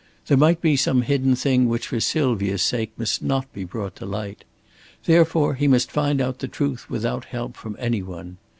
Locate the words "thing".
1.35-1.69